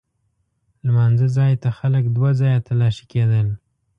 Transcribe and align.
لمانځه 0.85 1.27
ځای 1.37 1.53
ته 1.63 1.69
خلک 1.79 2.03
دوه 2.15 2.29
ځایه 2.39 2.63
تلاښي 2.67 3.05
کېدل. 3.11 3.47